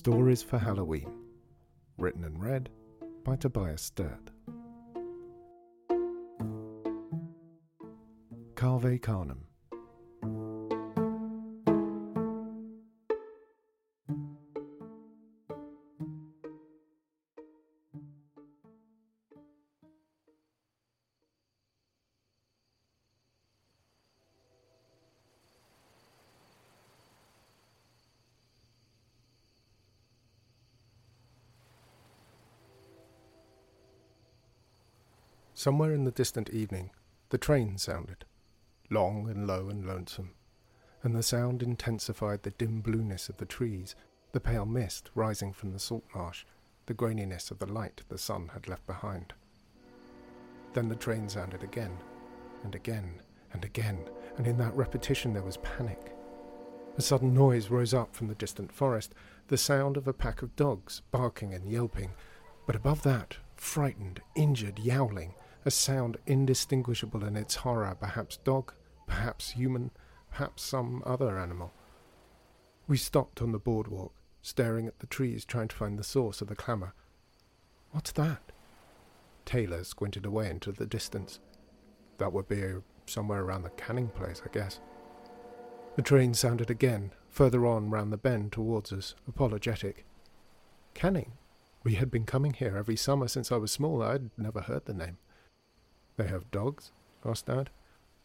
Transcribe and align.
Stories 0.00 0.42
for 0.42 0.56
Halloween. 0.58 1.12
Written 1.98 2.24
and 2.24 2.42
read 2.42 2.70
by 3.22 3.36
Tobias 3.36 3.82
Sturt. 3.82 4.30
Cave 8.56 9.02
Canem. 9.02 9.49
Somewhere 35.60 35.92
in 35.92 36.04
the 36.04 36.10
distant 36.10 36.48
evening, 36.48 36.88
the 37.28 37.36
train 37.36 37.76
sounded, 37.76 38.24
long 38.88 39.28
and 39.28 39.46
low 39.46 39.68
and 39.68 39.86
lonesome, 39.86 40.30
and 41.02 41.14
the 41.14 41.22
sound 41.22 41.62
intensified 41.62 42.44
the 42.44 42.52
dim 42.52 42.80
blueness 42.80 43.28
of 43.28 43.36
the 43.36 43.44
trees, 43.44 43.94
the 44.32 44.40
pale 44.40 44.64
mist 44.64 45.10
rising 45.14 45.52
from 45.52 45.72
the 45.72 45.78
salt 45.78 46.04
marsh, 46.14 46.46
the 46.86 46.94
graininess 46.94 47.50
of 47.50 47.58
the 47.58 47.70
light 47.70 48.00
the 48.08 48.16
sun 48.16 48.48
had 48.54 48.68
left 48.68 48.86
behind. 48.86 49.34
Then 50.72 50.88
the 50.88 50.96
train 50.96 51.28
sounded 51.28 51.62
again, 51.62 51.98
and 52.64 52.74
again, 52.74 53.20
and 53.52 53.62
again, 53.62 54.08
and 54.38 54.46
in 54.46 54.56
that 54.56 54.74
repetition 54.74 55.34
there 55.34 55.42
was 55.42 55.58
panic. 55.58 56.16
A 56.96 57.02
sudden 57.02 57.34
noise 57.34 57.68
rose 57.68 57.92
up 57.92 58.16
from 58.16 58.28
the 58.28 58.34
distant 58.34 58.72
forest, 58.72 59.14
the 59.48 59.58
sound 59.58 59.98
of 59.98 60.08
a 60.08 60.14
pack 60.14 60.40
of 60.40 60.56
dogs 60.56 61.02
barking 61.10 61.52
and 61.52 61.66
yelping, 61.66 62.12
but 62.64 62.76
above 62.76 63.02
that, 63.02 63.36
frightened, 63.56 64.22
injured 64.34 64.78
yowling, 64.78 65.34
a 65.64 65.70
sound 65.70 66.16
indistinguishable 66.26 67.24
in 67.24 67.36
its 67.36 67.56
horror, 67.56 67.96
perhaps 67.98 68.38
dog, 68.38 68.72
perhaps 69.06 69.50
human, 69.50 69.90
perhaps 70.30 70.62
some 70.62 71.02
other 71.04 71.38
animal. 71.38 71.72
We 72.86 72.96
stopped 72.96 73.42
on 73.42 73.52
the 73.52 73.58
boardwalk, 73.58 74.12
staring 74.42 74.86
at 74.86 74.98
the 75.00 75.06
trees, 75.06 75.44
trying 75.44 75.68
to 75.68 75.76
find 75.76 75.98
the 75.98 76.04
source 76.04 76.40
of 76.40 76.48
the 76.48 76.56
clamour. 76.56 76.94
What's 77.92 78.12
that? 78.12 78.52
Taylor 79.44 79.84
squinted 79.84 80.24
away 80.24 80.48
into 80.50 80.72
the 80.72 80.86
distance. 80.86 81.40
That 82.18 82.32
would 82.32 82.48
be 82.48 82.62
somewhere 83.06 83.42
around 83.42 83.62
the 83.62 83.70
Canning 83.70 84.08
place, 84.08 84.42
I 84.44 84.48
guess. 84.52 84.80
The 85.96 86.02
train 86.02 86.34
sounded 86.34 86.70
again, 86.70 87.12
further 87.28 87.66
on 87.66 87.90
round 87.90 88.12
the 88.12 88.16
bend 88.16 88.52
towards 88.52 88.92
us, 88.92 89.14
apologetic. 89.28 90.04
Canning? 90.94 91.32
We 91.82 91.94
had 91.94 92.10
been 92.10 92.26
coming 92.26 92.52
here 92.52 92.76
every 92.76 92.96
summer 92.96 93.26
since 93.26 93.50
I 93.50 93.56
was 93.56 93.72
small. 93.72 94.02
I'd 94.02 94.30
never 94.38 94.60
heard 94.60 94.84
the 94.84 94.94
name. 94.94 95.18
They 96.20 96.28
have 96.28 96.50
dogs? 96.50 96.92
asked 97.24 97.46
Dad. 97.46 97.70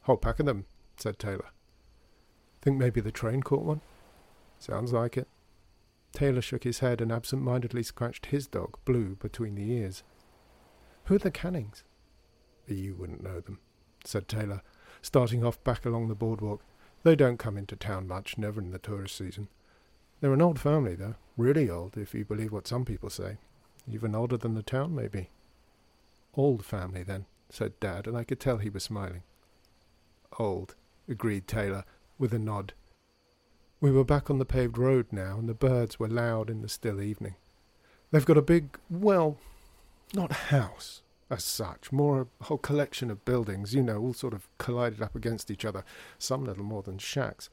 Whole 0.01 0.17
pack 0.17 0.41
of 0.41 0.45
them, 0.45 0.65
said 0.97 1.17
Taylor. 1.17 1.51
Think 2.61 2.75
maybe 2.77 2.99
the 2.99 3.09
train 3.09 3.41
caught 3.41 3.63
one? 3.63 3.79
Sounds 4.59 4.91
like 4.91 5.15
it. 5.15 5.29
Taylor 6.11 6.41
shook 6.41 6.65
his 6.65 6.79
head 6.79 6.99
and 6.99 7.09
absent 7.09 7.41
mindedly 7.41 7.83
scratched 7.83 8.25
his 8.25 8.47
dog, 8.47 8.77
Blue, 8.83 9.15
between 9.15 9.55
the 9.55 9.71
ears. 9.71 10.03
Who 11.05 11.15
are 11.15 11.19
the 11.19 11.31
Cannings? 11.31 11.85
You 12.67 12.95
wouldn't 12.95 13.23
know 13.23 13.39
them, 13.39 13.59
said 14.03 14.27
Taylor, 14.27 14.61
starting 15.01 15.45
off 15.45 15.63
back 15.63 15.85
along 15.85 16.09
the 16.09 16.15
boardwalk. 16.15 16.65
They 17.03 17.15
don't 17.15 17.39
come 17.39 17.57
into 17.57 17.77
town 17.77 18.09
much, 18.09 18.37
never 18.37 18.59
in 18.59 18.71
the 18.71 18.77
tourist 18.77 19.15
season. 19.15 19.47
They're 20.19 20.33
an 20.33 20.41
old 20.41 20.59
family, 20.59 20.95
though, 20.95 21.15
really 21.37 21.69
old, 21.69 21.95
if 21.95 22.13
you 22.13 22.25
believe 22.25 22.51
what 22.51 22.67
some 22.67 22.83
people 22.83 23.09
say. 23.09 23.37
Even 23.89 24.13
older 24.13 24.35
than 24.35 24.53
the 24.53 24.63
town, 24.63 24.93
maybe. 24.93 25.29
Old 26.33 26.65
family, 26.65 27.01
then, 27.01 27.27
said 27.49 27.79
Dad, 27.79 28.07
and 28.07 28.17
I 28.17 28.23
could 28.23 28.39
tell 28.39 28.57
he 28.57 28.69
was 28.69 28.83
smiling. 28.83 29.23
Old, 30.37 30.75
agreed 31.07 31.47
Taylor, 31.47 31.85
with 32.17 32.33
a 32.33 32.39
nod. 32.39 32.73
We 33.81 33.91
were 33.91 34.03
back 34.03 34.29
on 34.29 34.39
the 34.39 34.45
paved 34.45 34.77
road 34.77 35.07
now, 35.11 35.37
and 35.37 35.47
the 35.47 35.53
birds 35.53 35.99
were 35.99 36.07
loud 36.07 36.49
in 36.49 36.61
the 36.61 36.69
still 36.69 37.01
evening. 37.01 37.35
They've 38.11 38.25
got 38.25 38.37
a 38.37 38.41
big, 38.41 38.77
well, 38.89 39.37
not 40.13 40.31
house 40.31 41.01
as 41.29 41.43
such, 41.43 41.91
more 41.91 42.27
a 42.39 42.43
whole 42.45 42.57
collection 42.57 43.09
of 43.09 43.25
buildings, 43.25 43.73
you 43.73 43.81
know, 43.81 43.99
all 43.99 44.13
sort 44.13 44.33
of 44.33 44.47
collided 44.57 45.01
up 45.01 45.15
against 45.15 45.49
each 45.49 45.65
other, 45.65 45.83
some 46.17 46.45
little 46.45 46.63
more 46.63 46.83
than 46.83 46.97
shacks. 46.97 47.49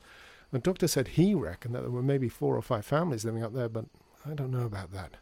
The 0.51 0.59
doctor 0.59 0.87
said 0.87 1.09
he 1.09 1.35
reckoned 1.35 1.75
that 1.75 1.81
there 1.81 1.91
were 1.91 2.03
maybe 2.03 2.29
four 2.29 2.57
or 2.57 2.63
five 2.63 2.85
families 2.85 3.25
living 3.25 3.43
up 3.43 3.55
there, 3.55 3.71
but 3.71 3.87
I 4.27 4.35
don't 4.35 4.51
know 4.51 4.67
about 4.67 4.93
that. 4.93 5.17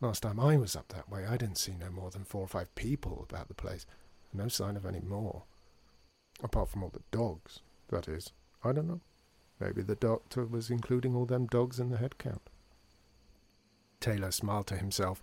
Last 0.00 0.22
time 0.22 0.40
I 0.40 0.56
was 0.56 0.74
up 0.74 0.88
that 0.88 1.10
way, 1.10 1.26
I 1.26 1.36
didn't 1.36 1.58
see 1.58 1.74
no 1.78 1.90
more 1.90 2.10
than 2.10 2.24
four 2.24 2.42
or 2.42 2.48
five 2.48 2.74
people 2.74 3.24
about 3.28 3.48
the 3.48 3.54
place. 3.54 3.86
No 4.32 4.48
sign 4.48 4.76
of 4.76 4.86
any 4.86 5.00
more. 5.00 5.44
Apart 6.42 6.70
from 6.70 6.82
all 6.82 6.90
the 6.90 7.02
dogs, 7.10 7.60
that 7.88 8.08
is. 8.08 8.32
I 8.64 8.72
don't 8.72 8.88
know. 8.88 9.00
Maybe 9.60 9.82
the 9.82 9.94
doctor 9.94 10.44
was 10.44 10.70
including 10.70 11.14
all 11.14 11.26
them 11.26 11.46
dogs 11.46 11.78
in 11.78 11.90
the 11.90 11.98
head 11.98 12.18
count. 12.18 12.50
Taylor 14.00 14.30
smiled 14.30 14.66
to 14.68 14.76
himself, 14.76 15.22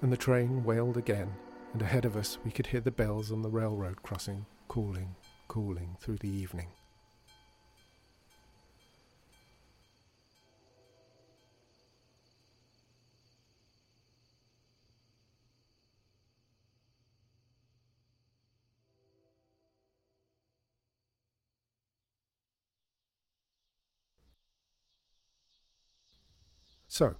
and 0.00 0.12
the 0.12 0.16
train 0.16 0.64
wailed 0.64 0.96
again, 0.96 1.34
and 1.72 1.82
ahead 1.82 2.04
of 2.04 2.16
us 2.16 2.38
we 2.44 2.50
could 2.50 2.68
hear 2.68 2.80
the 2.80 2.90
bells 2.90 3.30
on 3.30 3.42
the 3.42 3.50
railroad 3.50 4.02
crossing 4.02 4.46
calling, 4.68 5.16
calling 5.48 5.96
through 6.00 6.18
the 6.18 6.30
evening. 6.30 6.68
So, 26.98 27.14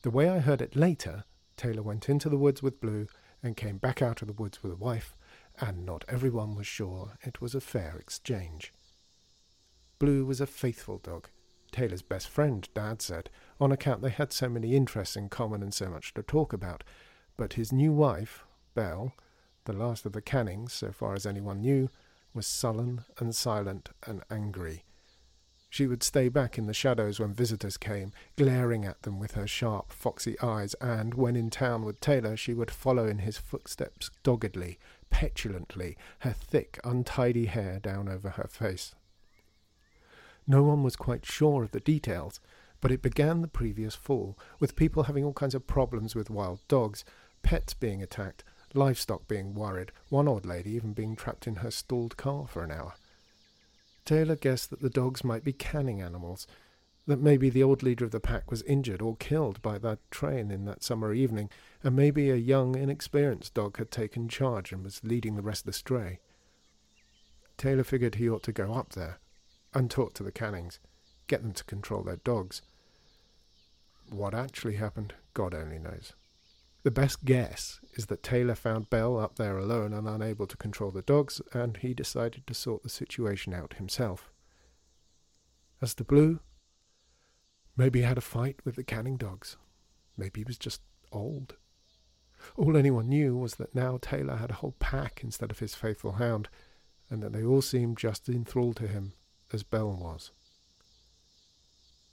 the 0.00 0.10
way 0.10 0.30
I 0.30 0.38
heard 0.38 0.62
it 0.62 0.74
later, 0.74 1.24
Taylor 1.58 1.82
went 1.82 2.08
into 2.08 2.30
the 2.30 2.38
woods 2.38 2.62
with 2.62 2.80
Blue 2.80 3.06
and 3.42 3.54
came 3.54 3.76
back 3.76 4.00
out 4.00 4.22
of 4.22 4.28
the 4.28 4.32
woods 4.32 4.62
with 4.62 4.72
a 4.72 4.76
wife, 4.76 5.14
and 5.60 5.84
not 5.84 6.06
everyone 6.08 6.54
was 6.54 6.66
sure 6.66 7.18
it 7.20 7.38
was 7.38 7.54
a 7.54 7.60
fair 7.60 7.98
exchange. 7.98 8.72
Blue 9.98 10.24
was 10.24 10.40
a 10.40 10.46
faithful 10.46 10.96
dog, 10.96 11.28
Taylor's 11.70 12.00
best 12.00 12.30
friend, 12.30 12.66
Dad 12.72 13.02
said, 13.02 13.28
on 13.60 13.72
account 13.72 14.00
they 14.00 14.08
had 14.08 14.32
so 14.32 14.48
many 14.48 14.74
interests 14.74 15.16
in 15.16 15.28
common 15.28 15.62
and 15.62 15.74
so 15.74 15.90
much 15.90 16.14
to 16.14 16.22
talk 16.22 16.54
about. 16.54 16.82
But 17.36 17.52
his 17.52 17.74
new 17.74 17.92
wife, 17.92 18.46
Belle, 18.74 19.12
the 19.66 19.74
last 19.74 20.06
of 20.06 20.12
the 20.12 20.22
Cannings, 20.22 20.72
so 20.72 20.92
far 20.92 21.12
as 21.12 21.26
anyone 21.26 21.60
knew, 21.60 21.90
was 22.32 22.46
sullen 22.46 23.04
and 23.18 23.36
silent 23.36 23.90
and 24.06 24.22
angry, 24.30 24.84
she 25.70 25.86
would 25.86 26.02
stay 26.02 26.28
back 26.28 26.58
in 26.58 26.66
the 26.66 26.74
shadows 26.74 27.20
when 27.20 27.32
visitors 27.32 27.76
came, 27.76 28.12
glaring 28.36 28.84
at 28.84 29.02
them 29.02 29.20
with 29.20 29.32
her 29.32 29.46
sharp, 29.46 29.92
foxy 29.92 30.38
eyes, 30.40 30.74
and, 30.74 31.14
when 31.14 31.36
in 31.36 31.48
town 31.48 31.84
with 31.84 32.00
Taylor, 32.00 32.36
she 32.36 32.52
would 32.52 32.72
follow 32.72 33.06
in 33.06 33.20
his 33.20 33.38
footsteps 33.38 34.10
doggedly, 34.24 34.80
petulantly, 35.10 35.96
her 36.18 36.32
thick, 36.32 36.80
untidy 36.82 37.46
hair 37.46 37.78
down 37.78 38.08
over 38.08 38.30
her 38.30 38.48
face. 38.48 38.96
No 40.44 40.64
one 40.64 40.82
was 40.82 40.96
quite 40.96 41.24
sure 41.24 41.62
of 41.62 41.70
the 41.70 41.78
details, 41.78 42.40
but 42.80 42.90
it 42.90 43.00
began 43.00 43.40
the 43.40 43.46
previous 43.46 43.94
fall, 43.94 44.36
with 44.58 44.74
people 44.74 45.04
having 45.04 45.24
all 45.24 45.32
kinds 45.32 45.54
of 45.54 45.68
problems 45.68 46.16
with 46.16 46.30
wild 46.30 46.58
dogs, 46.66 47.04
pets 47.42 47.74
being 47.74 48.02
attacked, 48.02 48.42
livestock 48.74 49.28
being 49.28 49.54
worried, 49.54 49.92
one 50.08 50.26
old 50.26 50.44
lady 50.44 50.70
even 50.72 50.94
being 50.94 51.14
trapped 51.14 51.46
in 51.46 51.56
her 51.56 51.70
stalled 51.70 52.16
car 52.16 52.48
for 52.48 52.64
an 52.64 52.72
hour. 52.72 52.94
Taylor 54.10 54.34
guessed 54.34 54.70
that 54.70 54.80
the 54.80 54.90
dogs 54.90 55.22
might 55.22 55.44
be 55.44 55.52
canning 55.52 56.02
animals, 56.02 56.48
that 57.06 57.20
maybe 57.20 57.48
the 57.48 57.62
old 57.62 57.84
leader 57.84 58.04
of 58.04 58.10
the 58.10 58.18
pack 58.18 58.50
was 58.50 58.60
injured 58.62 59.00
or 59.00 59.14
killed 59.14 59.62
by 59.62 59.78
that 59.78 60.00
train 60.10 60.50
in 60.50 60.64
that 60.64 60.82
summer 60.82 61.14
evening, 61.14 61.48
and 61.84 61.94
maybe 61.94 62.28
a 62.28 62.34
young, 62.34 62.74
inexperienced 62.74 63.54
dog 63.54 63.76
had 63.76 63.92
taken 63.92 64.28
charge 64.28 64.72
and 64.72 64.82
was 64.82 65.04
leading 65.04 65.36
the 65.36 65.42
rest 65.42 65.68
astray. 65.68 66.18
Taylor 67.56 67.84
figured 67.84 68.16
he 68.16 68.28
ought 68.28 68.42
to 68.42 68.52
go 68.52 68.72
up 68.72 68.94
there 68.94 69.20
and 69.74 69.88
talk 69.88 70.12
to 70.14 70.24
the 70.24 70.32
Cannings, 70.32 70.80
get 71.28 71.42
them 71.42 71.52
to 71.52 71.62
control 71.62 72.02
their 72.02 72.16
dogs. 72.16 72.62
What 74.08 74.34
actually 74.34 74.74
happened, 74.74 75.14
God 75.34 75.54
only 75.54 75.78
knows. 75.78 76.14
The 76.82 76.90
best 76.90 77.24
guess 77.24 77.78
is 77.94 78.06
that 78.06 78.22
Taylor 78.22 78.54
found 78.54 78.88
Belle 78.88 79.18
up 79.18 79.36
there 79.36 79.58
alone 79.58 79.92
and 79.92 80.08
unable 80.08 80.46
to 80.46 80.56
control 80.56 80.90
the 80.90 81.02
dogs, 81.02 81.42
and 81.52 81.76
he 81.76 81.92
decided 81.92 82.46
to 82.46 82.54
sort 82.54 82.82
the 82.82 82.88
situation 82.88 83.52
out 83.52 83.74
himself. 83.74 84.30
As 85.82 85.94
to 85.96 86.04
Blue, 86.04 86.40
maybe 87.76 88.00
he 88.00 88.04
had 88.04 88.18
a 88.18 88.22
fight 88.22 88.60
with 88.64 88.76
the 88.76 88.84
Canning 88.84 89.18
dogs. 89.18 89.56
Maybe 90.16 90.40
he 90.40 90.44
was 90.44 90.58
just 90.58 90.80
old. 91.12 91.56
All 92.56 92.76
anyone 92.76 93.08
knew 93.08 93.36
was 93.36 93.56
that 93.56 93.74
now 93.74 93.98
Taylor 94.00 94.36
had 94.36 94.50
a 94.50 94.54
whole 94.54 94.74
pack 94.78 95.20
instead 95.22 95.50
of 95.50 95.58
his 95.58 95.74
faithful 95.74 96.12
hound, 96.12 96.48
and 97.10 97.22
that 97.22 97.34
they 97.34 97.44
all 97.44 97.62
seemed 97.62 97.98
just 97.98 98.28
enthralled 98.28 98.76
to 98.76 98.88
him 98.88 99.12
as 99.52 99.62
Belle 99.62 99.92
was. 99.92 100.30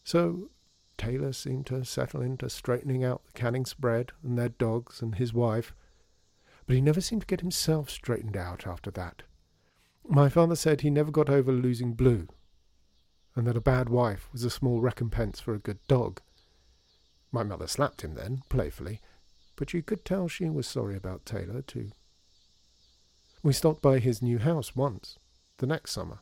So 0.04 0.50
Taylor 0.98 1.32
seemed 1.34 1.68
to 1.68 1.86
settle 1.86 2.22
into 2.22 2.50
straightening 2.50 3.04
out 3.04 3.26
the 3.26 3.32
canning 3.34 3.66
spread 3.66 4.12
and 4.24 4.38
their 4.38 4.50
dogs 4.50 5.02
and 5.02 5.16
his 5.16 5.34
wife, 5.34 5.74
but 6.66 6.76
he 6.76 6.82
never 6.82 7.02
seemed 7.02 7.22
to 7.22 7.28
get 7.28 7.42
himself 7.42 7.90
straightened 7.90 8.36
out 8.36 8.68
after 8.68 8.92
that. 8.92 9.24
My 10.08 10.30
father 10.30 10.56
said 10.56 10.82
he 10.82 10.90
never 10.90 11.12
got 11.12 11.30
over 11.30 11.52
losing 11.52 11.94
Blue, 11.94 12.28
and 13.36 13.46
that 13.46 13.58
a 13.58 13.62
bad 13.62 13.90
wife 13.90 14.30
was 14.32 14.44
a 14.44 14.50
small 14.50 14.82
recompense 14.82 15.40
for 15.40 15.54
a 15.54 15.60
good 15.60 15.80
dog. 15.88 16.22
My 17.32 17.44
mother 17.44 17.68
slapped 17.68 18.02
him 18.02 18.16
then, 18.16 18.42
playfully, 18.50 19.00
but 19.56 19.74
you 19.74 19.84
could 19.84 20.06
tell 20.06 20.28
she 20.28 20.50
was 20.50 20.68
sorry 20.68 20.96
about 20.96 21.26
Taylor, 21.26 21.62
too. 21.62 21.92
We 23.44 23.54
stopped 23.54 23.82
by 23.82 24.00
his 24.00 24.22
new 24.22 24.40
house 24.40 24.76
once, 24.76 25.18
the 25.58 25.68
next 25.68 25.92
summer, 25.92 26.20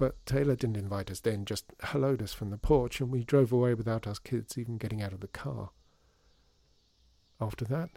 but 0.00 0.24
Taylor 0.24 0.56
didn't 0.56 0.78
invite 0.78 1.10
us 1.10 1.20
then, 1.20 1.44
just 1.44 1.76
helloed 1.80 2.22
us 2.22 2.32
from 2.32 2.48
the 2.48 2.56
porch, 2.56 3.02
and 3.02 3.10
we 3.10 3.22
drove 3.22 3.52
away 3.52 3.74
without 3.74 4.06
us 4.06 4.18
kids 4.18 4.56
even 4.56 4.78
getting 4.78 5.02
out 5.02 5.12
of 5.12 5.20
the 5.20 5.28
car. 5.28 5.72
After 7.38 7.66
that, 7.66 7.90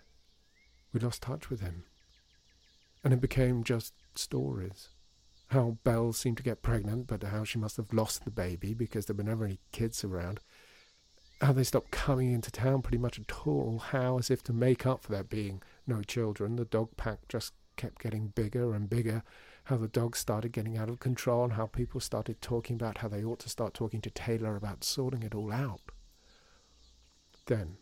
we 0.92 1.00
lost 1.00 1.22
touch 1.22 1.50
with 1.50 1.62
him, 1.62 1.86
and 3.06 3.14
it 3.14 3.22
became 3.22 3.64
just 3.64 3.94
stories. 4.16 4.90
How 5.52 5.78
Belle 5.86 6.12
seemed 6.12 6.36
to 6.36 6.44
get 6.44 6.62
pregnant, 6.62 7.08
but 7.08 7.24
how 7.24 7.46
she 7.46 7.58
must 7.58 7.78
have 7.78 7.94
lost 7.94 8.26
the 8.26 8.32
baby 8.32 8.74
because 8.74 9.06
there 9.06 9.16
were 9.16 9.24
never 9.24 9.46
any 9.46 9.60
kids 9.72 10.04
around 10.04 10.42
how 11.40 11.54
they 11.54 11.64
stopped 11.64 11.92
coming 11.92 12.34
into 12.34 12.52
town 12.52 12.82
pretty 12.82 12.98
much 12.98 13.18
at 13.18 13.48
all. 13.48 13.82
How, 13.92 14.18
as 14.18 14.30
if 14.30 14.44
to 14.44 14.54
make 14.54 14.86
up 14.86 15.04
for 15.04 15.14
there 15.14 15.24
being 15.24 15.62
no 15.88 16.02
children, 16.02 16.58
the 16.58 16.66
dog 16.66 16.98
pack 16.98 17.30
just 17.30 17.54
kept 17.78 18.02
getting 18.02 18.28
bigger 18.28 18.74
and 18.74 18.90
bigger. 18.90 19.24
How 19.66 19.78
the 19.78 19.88
dogs 19.88 20.20
started 20.20 20.52
getting 20.52 20.78
out 20.78 20.90
of 20.90 21.00
control, 21.00 21.44
and 21.44 21.54
how 21.54 21.68
people 21.68 22.00
started 22.00 22.42
talking 22.42 22.76
about 22.76 22.98
how 22.98 23.08
they 23.08 23.24
ought 23.24 23.40
to 23.40 23.50
start 23.50 23.74
talking 23.74 24.02
to 24.02 24.10
Taylor 24.10 24.56
about 24.56 24.84
sorting 24.84 25.24
it 25.24 25.34
all 25.34 25.52
out. 25.52 25.82
Then, 27.48 27.78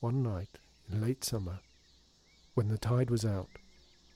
one 0.00 0.22
night 0.22 0.58
in 0.90 1.00
late 1.00 1.24
summer, 1.24 1.60
when 2.54 2.68
the 2.68 2.78
tide 2.78 3.10
was 3.10 3.24
out 3.24 3.50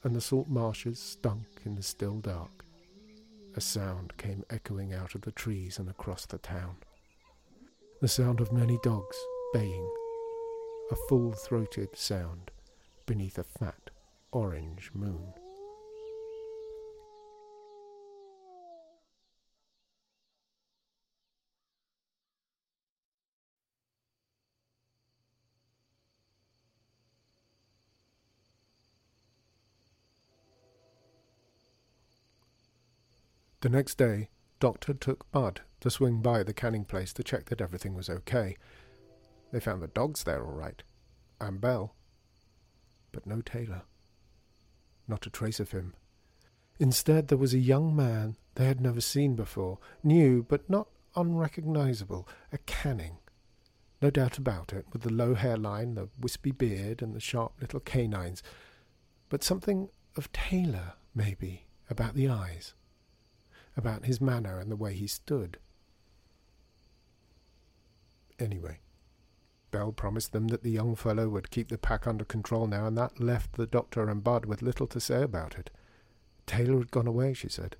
and 0.04 0.14
the 0.14 0.20
salt 0.20 0.48
marshes 0.48 0.98
stunk 0.98 1.46
in 1.64 1.74
the 1.74 1.82
still 1.82 2.20
dark, 2.20 2.64
a 3.54 3.60
sound 3.60 4.16
came 4.16 4.44
echoing 4.48 4.94
out 4.94 5.14
of 5.14 5.22
the 5.22 5.32
trees 5.32 5.78
and 5.78 5.88
across 5.88 6.26
the 6.26 6.38
town 6.38 6.76
the 8.00 8.06
sound 8.06 8.40
of 8.40 8.52
many 8.52 8.78
dogs 8.84 9.16
baying, 9.52 9.90
a 10.92 10.96
full 11.08 11.32
throated 11.32 11.96
sound 11.96 12.52
beneath 13.06 13.38
a 13.38 13.42
fat 13.42 13.90
orange 14.30 14.92
moon. 14.94 15.34
The 33.60 33.68
next 33.68 33.98
day, 33.98 34.28
Doctor 34.60 34.94
took 34.94 35.28
Bud 35.32 35.62
to 35.80 35.90
swing 35.90 36.22
by 36.22 36.44
the 36.44 36.54
canning 36.54 36.84
place 36.84 37.12
to 37.14 37.24
check 37.24 37.46
that 37.46 37.60
everything 37.60 37.94
was 37.94 38.08
okay. 38.08 38.56
They 39.50 39.58
found 39.58 39.82
the 39.82 39.88
dogs 39.88 40.22
there 40.22 40.44
all 40.44 40.52
right, 40.52 40.80
and 41.40 41.60
Belle, 41.60 41.96
but 43.10 43.26
no 43.26 43.40
Taylor. 43.40 43.82
Not 45.08 45.26
a 45.26 45.30
trace 45.30 45.58
of 45.58 45.72
him. 45.72 45.94
Instead, 46.78 47.26
there 47.26 47.38
was 47.38 47.52
a 47.52 47.58
young 47.58 47.96
man 47.96 48.36
they 48.54 48.66
had 48.66 48.80
never 48.80 49.00
seen 49.00 49.34
before, 49.34 49.78
new 50.04 50.44
but 50.44 50.70
not 50.70 50.86
unrecognizable, 51.16 52.28
a 52.52 52.58
Canning. 52.58 53.18
No 54.00 54.10
doubt 54.10 54.38
about 54.38 54.72
it, 54.72 54.86
with 54.92 55.02
the 55.02 55.12
low 55.12 55.34
hairline, 55.34 55.96
the 55.96 56.10
wispy 56.20 56.52
beard, 56.52 57.02
and 57.02 57.12
the 57.12 57.20
sharp 57.20 57.54
little 57.60 57.80
canines. 57.80 58.40
But 59.28 59.42
something 59.42 59.88
of 60.14 60.30
Taylor, 60.30 60.92
maybe, 61.12 61.66
about 61.90 62.14
the 62.14 62.28
eyes 62.28 62.74
about 63.78 64.04
his 64.04 64.20
manner 64.20 64.58
and 64.58 64.70
the 64.70 64.76
way 64.76 64.92
he 64.92 65.06
stood. 65.06 65.56
Anyway, 68.38 68.80
Belle 69.70 69.92
promised 69.92 70.32
them 70.32 70.48
that 70.48 70.62
the 70.62 70.70
young 70.70 70.96
fellow 70.96 71.28
would 71.28 71.50
keep 71.50 71.68
the 71.68 71.78
pack 71.78 72.06
under 72.06 72.24
control 72.24 72.66
now, 72.66 72.86
and 72.86 72.98
that 72.98 73.20
left 73.20 73.52
the 73.52 73.66
doctor 73.66 74.08
and 74.08 74.22
Bud 74.22 74.44
with 74.46 74.62
little 74.62 74.86
to 74.88 75.00
say 75.00 75.22
about 75.22 75.56
it. 75.56 75.70
Taylor 76.46 76.78
had 76.78 76.90
gone 76.90 77.06
away, 77.06 77.34
she 77.34 77.48
said, 77.48 77.76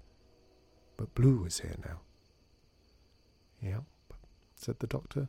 but 0.97 1.15
Blue 1.15 1.39
was 1.39 1.61
here 1.61 1.77
now. 1.85 2.01
Yep, 3.61 3.85
said 4.55 4.79
the 4.79 4.87
doctor, 4.87 5.29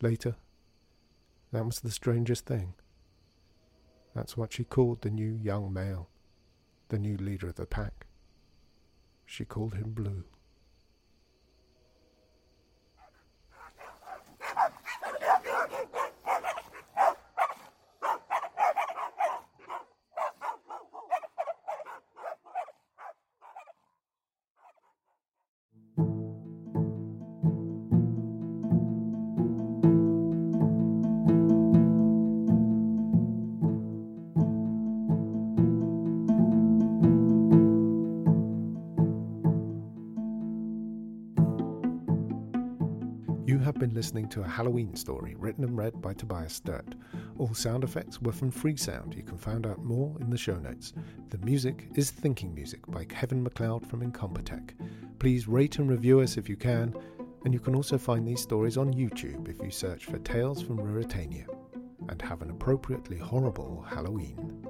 later. 0.00 0.36
That 1.52 1.64
was 1.64 1.80
the 1.80 1.90
strangest 1.90 2.46
thing. 2.46 2.74
That's 4.14 4.36
what 4.36 4.52
she 4.52 4.64
called 4.64 5.02
the 5.02 5.10
new 5.10 5.38
young 5.42 5.72
male, 5.72 6.08
the 6.88 6.98
new 6.98 7.16
leader 7.16 7.48
of 7.48 7.56
the 7.56 7.66
pack. 7.66 8.06
She 9.30 9.44
called 9.44 9.74
him 9.74 9.92
Blue. 9.92 10.24
Been 43.78 43.94
listening 43.94 44.28
to 44.28 44.42
a 44.42 44.48
Halloween 44.48 44.96
story 44.96 45.36
written 45.38 45.62
and 45.62 45.76
read 45.76 46.02
by 46.02 46.12
Tobias 46.12 46.52
Sturt. 46.52 46.96
All 47.38 47.54
sound 47.54 47.84
effects 47.84 48.20
were 48.20 48.32
from 48.32 48.50
Freesound. 48.50 49.16
You 49.16 49.22
can 49.22 49.38
find 49.38 49.66
out 49.66 49.84
more 49.84 50.16
in 50.20 50.30
the 50.30 50.36
show 50.36 50.56
notes. 50.56 50.94
The 51.30 51.38
music 51.38 51.88
is 51.94 52.10
Thinking 52.10 52.52
Music 52.52 52.80
by 52.88 53.04
Kevin 53.04 53.40
MacLeod 53.40 53.86
from 53.86 54.00
Incompetech. 54.00 54.70
Please 55.20 55.46
rate 55.46 55.78
and 55.78 55.88
review 55.88 56.18
us 56.20 56.36
if 56.36 56.48
you 56.48 56.56
can, 56.56 56.92
and 57.44 57.54
you 57.54 57.60
can 57.60 57.76
also 57.76 57.96
find 57.96 58.26
these 58.26 58.40
stories 58.40 58.76
on 58.76 58.92
YouTube 58.92 59.48
if 59.48 59.62
you 59.62 59.70
search 59.70 60.06
for 60.06 60.18
Tales 60.18 60.60
from 60.60 60.78
Ruritania. 60.78 61.46
And 62.08 62.20
have 62.22 62.42
an 62.42 62.50
appropriately 62.50 63.18
horrible 63.18 63.86
Halloween. 63.88 64.66